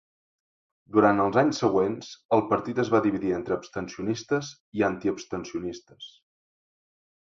Durant 0.95 1.19
els 1.25 1.35
anys 1.41 1.59
següents, 1.63 2.09
el 2.37 2.41
partit 2.53 2.81
es 2.85 2.91
va 2.95 3.01
dividir 3.07 3.35
entre 3.41 3.57
abstencionistes 3.57 4.49
i 4.81 4.85
antiabstencionistes. 4.89 6.09